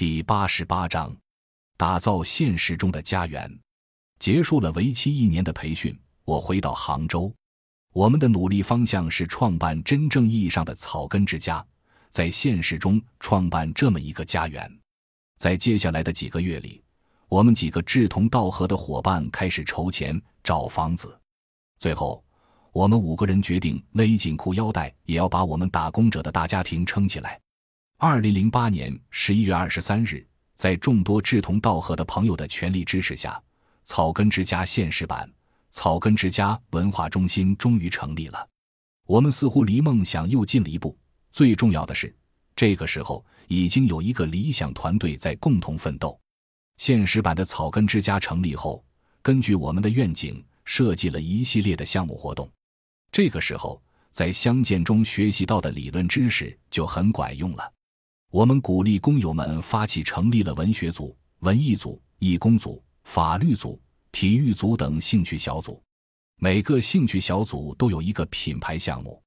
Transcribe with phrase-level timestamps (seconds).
[0.00, 1.14] 第八十八章：
[1.76, 3.60] 打造现实中的家园。
[4.18, 7.30] 结束了为期一年的培训，我回到杭州。
[7.92, 11.62] 我们的努力方向是创办真正意义上的草根之家，
[12.08, 14.74] 在现实中创办这么一个家园。
[15.36, 16.82] 在接下来的几个月里，
[17.28, 21.14] 我们几个志同道合的伙伴开始筹钱找房子。
[21.78, 22.24] 最后，
[22.72, 27.38] 我们五个人决定勒紧裤腰带，也要把我们打工者的大家庭撑起来。
[28.02, 33.38] 二零零八年十一月二十三日，在众多志同道合的朋友的全力支持下，
[33.84, 35.30] 草根之家现实版。
[35.70, 38.48] 草根之家文化中心终于成立了，
[39.06, 40.96] 我们似乎离梦想又近了一步。
[41.30, 42.16] 最重要的是，
[42.56, 46.18] 这个时候已经有一个理想团队在共同奋斗。
[46.78, 48.82] 现实版的草根之家成立后，
[49.20, 52.50] 根据我们的愿景，设计了一系列的项目活动。
[53.12, 53.78] 这个时候，
[54.10, 57.70] 在相见中学习到的理论知识就很管用了。
[58.30, 63.80] 我们鼓励工友们发起成立了文学组、文艺组、义工组、法律组。
[64.12, 65.80] 体育组等兴趣小组，
[66.36, 69.22] 每个兴趣小组都有一个品牌项目。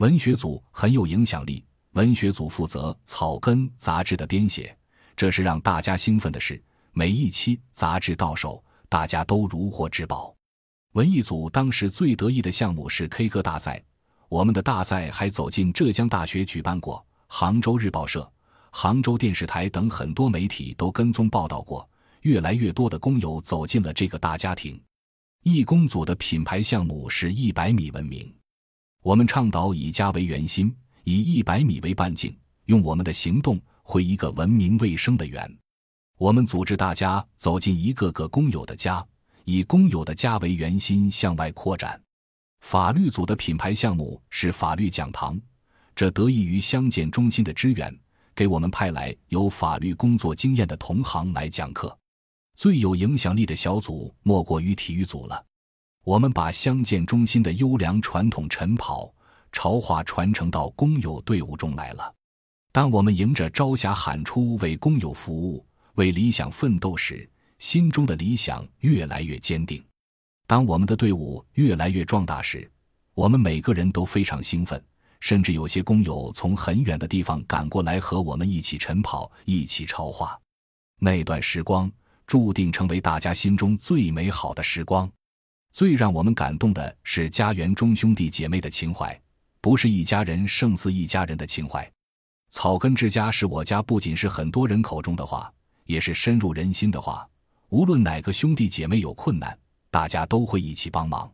[0.00, 4.76] 文学组很有影响力，文学组负责《草根》杂志的编写，
[5.16, 6.62] 这是让大家兴奋的事。
[6.92, 10.36] 每一期杂志到手，大家都如获至宝。
[10.92, 13.82] 文艺组当时最得意的项目是 K 歌大赛，
[14.28, 18.30] 我们的大赛还走进浙江大学举办过，杭州日报社、
[18.70, 21.88] 杭州电视台等很多媒体都跟踪报道过。
[22.22, 24.78] 越来越多的工友走进了这个大家庭。
[25.44, 28.30] 义工组的品牌项目是一百米文明，
[29.02, 30.74] 我们倡导以家为圆心，
[31.04, 35.58] 以一百米为半径，用我们的行动绘一个文明卫生的圆。
[36.18, 39.02] 我们组织大家走进一个个工友的家，
[39.44, 41.98] 以工友的家为圆心向外扩展。
[42.60, 45.40] 法律组的品牌项目是法律讲堂，
[45.94, 47.96] 这得益于相见中心的支援，
[48.38, 51.98] 给我们派来有法律工作经验的同行来讲课。
[52.54, 55.44] 最有影响力的小组莫过于体育组了。
[56.04, 59.12] 我们把相见中心的优良传统晨跑、
[59.50, 62.14] 潮话传承到工友队伍中来了。
[62.70, 69.84] 当我们迎着朝霞喊出“为工友服务，为理想奋斗”时，心中的理想越来越坚定。
[70.46, 72.70] 当我们的队伍越来越壮大时，
[73.14, 74.80] 我们每个人都非常兴奋，
[75.20, 80.38] 甚至有些工友从很远的地方赶过来和我们一起晨跑、一起潮话。
[80.98, 81.90] 那段时光。
[82.28, 85.10] 注定成为大家心中最美好的时光。
[85.72, 89.18] 最让我们感动的是家园中兄弟姐妹的情怀，
[89.62, 91.90] 不是一家人胜似一家人的情怀。
[92.50, 95.50] 草根之家是我家，不仅是很多人口中的话，
[95.84, 97.26] 也是深入人心的话。
[97.70, 99.58] 无论哪个兄弟姐妹有困难，
[99.90, 101.32] 大家都会一起帮忙。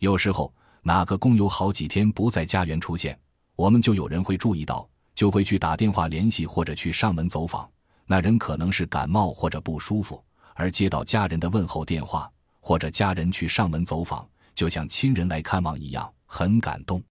[0.00, 0.52] 有时候
[0.86, 3.18] 哪个工友好几天不在家园出现，
[3.56, 7.66] 我们就有人会注意到，就会去打电话联系或者去上门走访。
[8.04, 12.30] 那人可能是感冒或者不舒服，而接到家人的问候电话，
[12.60, 17.02] 或者家人去上门走访，就像亲人来看望一样，很感动。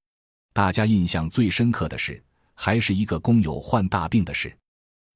[0.53, 2.23] 大家印象最深刻的是，
[2.53, 4.56] 还是一个工友患大病的事。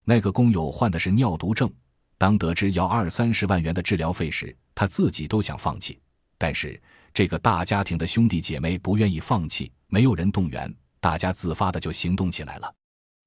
[0.03, 1.71] 那个工友患的是尿毒症，
[2.17, 6.01] 当得知要二三十万元的治疗费时，他自己都想放弃。
[6.39, 6.81] 但是
[7.17, 12.71] 这个大家庭的兄弟姐妹不愿意放弃，没有人动员，大家自发的就行动起来了。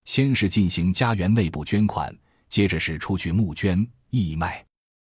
[0.05, 2.17] 先是进行家园内部捐款。
[2.49, 4.65] 接着是出去募捐义卖，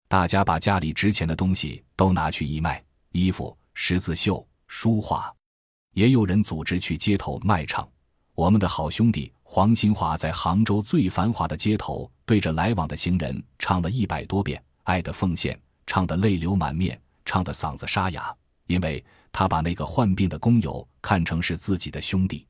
[0.08, 5.32] 大家把家里值钱的东西都拿去义卖，衣服、十字绣、书画，
[5.92, 7.88] 也有人组织去街头卖唱。
[8.34, 15.54] 我们的好兄弟黄新华在杭州最繁华的街头，对着来往的行人唱了一百多遍《爱的奉献》，
[15.86, 18.34] 唱得泪流满面，唱得嗓子沙哑，
[18.66, 22.46] 因为他把那个患病的工友看成是自己的兄弟。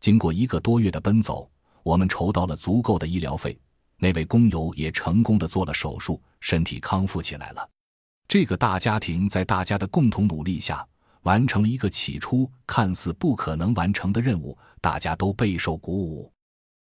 [0.00, 1.50] 经过一个多月的奔走，
[1.82, 3.58] 我们筹到了足够的医疗费。
[3.98, 7.68] 那位工友也成功的做了手术，身体康复起来了。
[8.26, 10.86] 这个大家庭在大家的共同努力下，
[11.22, 16.32] 完成了一个起初看似不可能完成的任务，大家都备受鼓舞。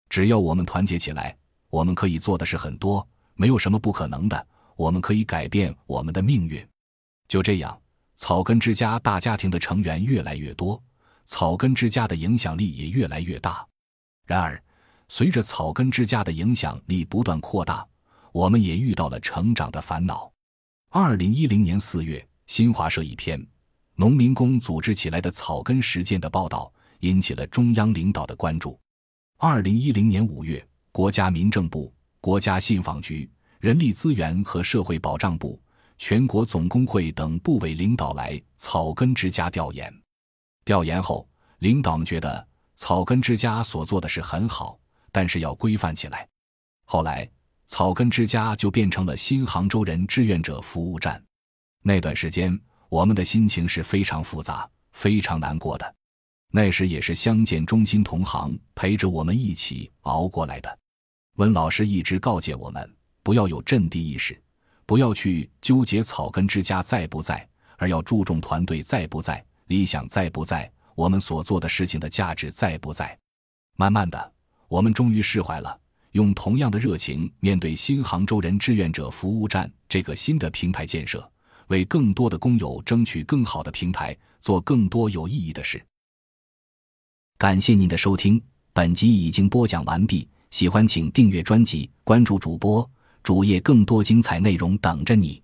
[0.08, 1.38] 只要我们团结起来，
[1.70, 4.48] 我们可以做的是很多，没有什么不可能的。
[4.78, 6.66] 我们可以改变我们的命运。
[7.28, 7.78] 就这样，
[8.20, 10.80] 草根之家大家庭的成员越来越多，
[11.26, 13.66] 草根之家的影响力也越来越大。
[14.28, 14.62] 然而，
[15.08, 17.88] 随着草根之家的影响力不断扩大，
[18.34, 20.30] 我们也遇到了成长的烦恼。
[20.90, 23.42] 二零一零年四月，新华社一篇
[23.96, 28.78] 农民工组织起来的草根实践的报道引起了中央领导的关注。
[29.38, 33.32] 二零一零年五月，国家民政部、国家信访局、
[33.62, 35.58] 人力资源和社会保障部、
[36.00, 39.94] 全国总工会等部委领导来草根之家调研。
[40.66, 41.30] 调研后，
[41.60, 44.80] 领导们觉得草根之家所做的是很好。
[45.12, 46.28] 但是要规范起来。
[46.86, 47.28] 后来，
[47.66, 51.20] 草根之家就变成了新杭州人志愿者服务站。
[51.82, 52.56] 那段时间，
[52.90, 55.96] 我们的心情是非常复杂、非常难过的。
[56.52, 60.80] 那时也是乡建中心同行，陪着我们一起熬过来的。
[61.38, 64.40] 温老师一直告诫我们，不要有阵地意识，
[64.90, 67.48] 不要去纠结草根之家在不在，
[67.78, 73.16] 而要注重团队在不在、理想在不在、我们所做的事情的价值在不在。
[73.78, 74.34] 慢慢的，
[74.68, 75.80] 我们终于释怀了。
[76.14, 81.32] 用同样的热情面对新杭州人志愿者服务站这个新的平台建设，
[81.68, 85.80] 为更多的工友争取更好的平台，做更多有意义的事。
[87.38, 88.42] 感谢您的收听，
[88.74, 90.28] 本集已经播讲完毕。
[90.50, 92.90] 喜欢请订阅专辑，关注主播
[93.24, 95.42] 主页，更多精彩内容等着你。